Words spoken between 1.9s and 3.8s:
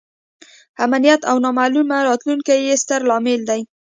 راتلونکې یې ستر لامل دی.